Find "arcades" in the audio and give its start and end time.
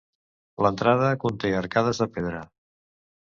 1.59-2.01